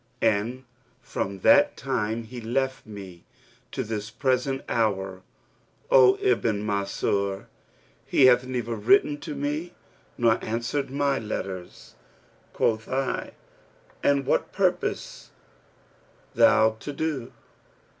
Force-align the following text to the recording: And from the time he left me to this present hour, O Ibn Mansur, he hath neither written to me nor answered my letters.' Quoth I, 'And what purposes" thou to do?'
And 0.23 0.63
from 1.03 1.41
the 1.41 1.69
time 1.75 2.23
he 2.23 2.41
left 2.41 2.87
me 2.87 3.23
to 3.71 3.83
this 3.83 4.09
present 4.09 4.63
hour, 4.67 5.21
O 5.91 6.17
Ibn 6.19 6.65
Mansur, 6.65 7.45
he 8.07 8.25
hath 8.25 8.43
neither 8.47 8.73
written 8.73 9.19
to 9.19 9.35
me 9.35 9.75
nor 10.17 10.43
answered 10.43 10.89
my 10.89 11.19
letters.' 11.19 11.93
Quoth 12.51 12.89
I, 12.89 13.33
'And 14.01 14.25
what 14.25 14.51
purposes" 14.51 15.29
thou 16.33 16.77
to 16.79 16.91
do?' 16.93 17.31